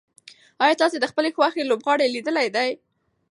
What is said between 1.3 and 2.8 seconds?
خوښې لوبغاړی لیدلی دی؟